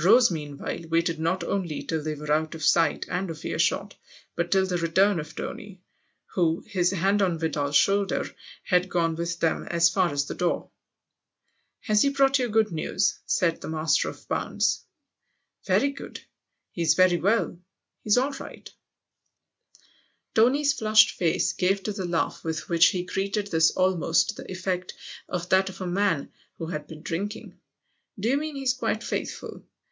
[0.00, 3.96] Rose meanwhile waited not only till they were out of sight and of earshot,
[4.36, 5.80] but till the return of Tony,
[6.34, 8.24] who, his hand on Vidal's shoulder,
[8.62, 10.70] had gone with them as far as the door."
[11.88, 14.84] Has he brought you good news?" said the master of Bounds.
[15.66, 16.20] "Very good.
[16.70, 17.58] He's very well;
[18.04, 18.70] he's all right."
[20.36, 23.48] THE OTHER HOUSE 47 Tony's flushed face gave to the laugh with which he greeted
[23.48, 24.94] this almost the effect
[25.28, 27.58] of that of a man who had been drinking."
[28.20, 29.64] Do you mean he's quite faithful